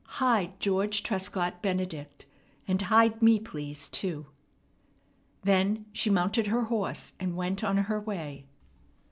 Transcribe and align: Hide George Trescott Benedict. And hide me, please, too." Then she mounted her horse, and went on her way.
Hide 0.17 0.59
George 0.59 1.03
Trescott 1.03 1.61
Benedict. 1.61 2.25
And 2.67 2.81
hide 2.81 3.21
me, 3.21 3.37
please, 3.39 3.87
too." 3.87 4.25
Then 5.43 5.85
she 5.93 6.09
mounted 6.09 6.47
her 6.47 6.63
horse, 6.63 7.13
and 7.19 7.35
went 7.35 7.63
on 7.63 7.77
her 7.77 8.01
way. 8.01 8.47